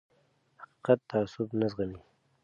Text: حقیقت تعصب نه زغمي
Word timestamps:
حقیقت 0.61 0.99
تعصب 1.09 1.47
نه 1.59 1.67
زغمي 1.71 1.99